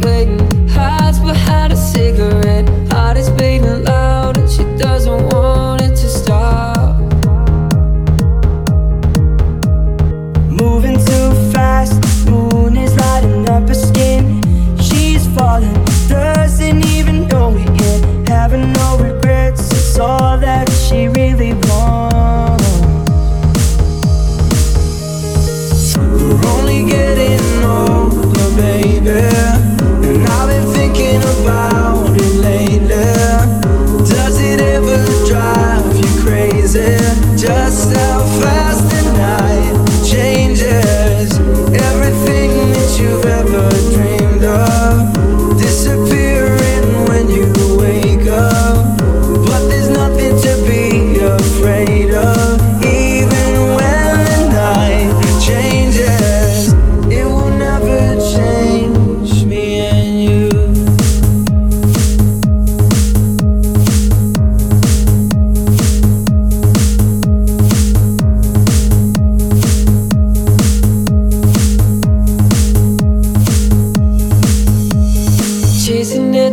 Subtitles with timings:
[0.00, 0.39] good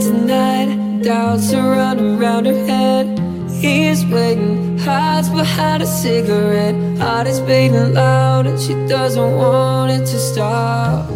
[0.00, 1.02] spent tonight.
[1.02, 3.18] Doubts are running round her head.
[3.50, 6.74] He's waiting, hides behind a cigarette.
[6.98, 11.10] Heart is beating loud, and she doesn't want it to stop.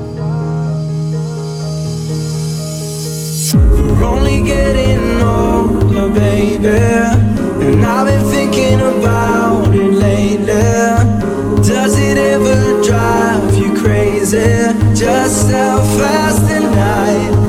[3.54, 6.68] We're only getting older, baby.
[6.68, 10.46] And I've been thinking about it lately.
[11.62, 14.38] Does it ever drive you crazy?
[14.94, 17.39] Just how fast the night.